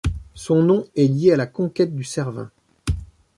[0.33, 2.49] Son nom est lié à la conquête du Cervin.